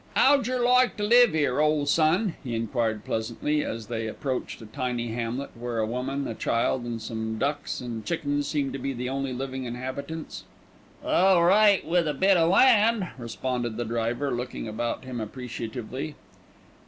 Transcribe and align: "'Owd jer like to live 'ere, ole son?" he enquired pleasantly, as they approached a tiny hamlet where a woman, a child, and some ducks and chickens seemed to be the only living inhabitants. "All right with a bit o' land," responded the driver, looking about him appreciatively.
"'Owd 0.15 0.45
jer 0.45 0.59
like 0.65 0.97
to 0.97 1.03
live 1.03 1.35
'ere, 1.35 1.59
ole 1.61 1.85
son?" 1.85 2.33
he 2.43 2.55
enquired 2.55 3.05
pleasantly, 3.05 3.63
as 3.63 3.85
they 3.85 4.07
approached 4.07 4.59
a 4.59 4.65
tiny 4.65 5.09
hamlet 5.09 5.51
where 5.55 5.77
a 5.77 5.85
woman, 5.85 6.27
a 6.27 6.33
child, 6.33 6.83
and 6.85 6.99
some 7.03 7.37
ducks 7.37 7.81
and 7.81 8.03
chickens 8.03 8.47
seemed 8.47 8.73
to 8.73 8.79
be 8.79 8.93
the 8.93 9.07
only 9.09 9.31
living 9.31 9.65
inhabitants. 9.65 10.43
"All 11.05 11.43
right 11.43 11.85
with 11.85 12.07
a 12.07 12.15
bit 12.15 12.35
o' 12.35 12.47
land," 12.49 13.09
responded 13.19 13.77
the 13.77 13.85
driver, 13.85 14.31
looking 14.31 14.67
about 14.67 15.03
him 15.05 15.21
appreciatively. 15.21 16.15